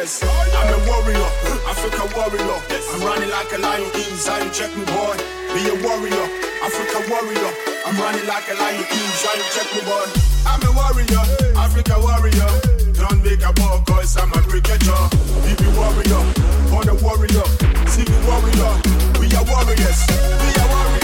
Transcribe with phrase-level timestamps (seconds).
[0.00, 0.22] warriors.
[0.22, 1.28] I'm a warrior,
[1.68, 2.58] Africa warrior.
[2.92, 5.16] I'm running like a lion in Zion, check me boy.
[5.52, 6.26] Be a warrior,
[6.62, 7.52] Africa warrior.
[7.86, 10.06] I'm running like a lion in Zion, check me boy.
[10.46, 11.24] I'm a warrior,
[11.56, 12.50] Africa warrior.
[12.94, 15.04] Don't make a ball, cause I'm a brigadier.
[15.44, 16.22] BB warrior,
[16.70, 17.46] born a warrior.
[17.92, 18.72] Ziggy warrior,
[19.20, 20.00] we are warriors.
[20.08, 20.99] We are warriors,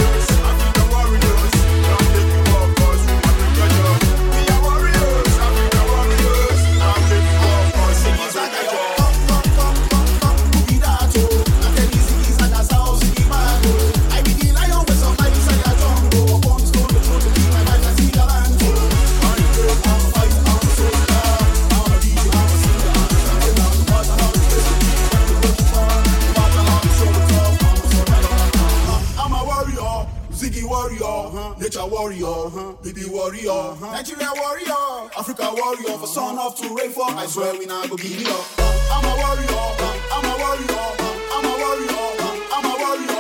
[32.87, 33.93] baby warrior, uh-huh.
[33.93, 37.97] Nigeria warrior, Africa warrior, for son of to rain for, I swear we not go
[37.97, 38.47] give it up.
[38.59, 42.07] Uh, I'm a warrior, uh, I'm a warrior, uh, I'm a warrior,
[42.55, 43.16] I'm a warrior,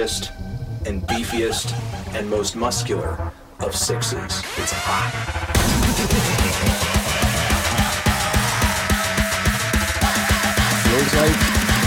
[0.00, 0.32] biggest
[0.86, 1.74] and beefiest
[2.14, 4.42] and most muscular of sixes.
[4.56, 5.12] It's hot.
[10.86, 11.36] Feels like,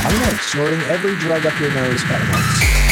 [0.05, 2.82] I'm not snorting every drug up your nose at once.